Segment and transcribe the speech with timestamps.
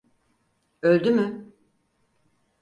[0.81, 1.53] Öldü mü?